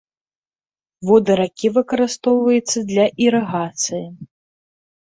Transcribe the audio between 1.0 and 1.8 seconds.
Воды ракі